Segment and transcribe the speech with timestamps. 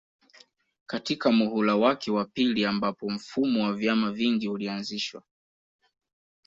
[0.85, 5.23] katika muhula wake wa pili ambapo mfumo wa vyama vingi ulianzishwa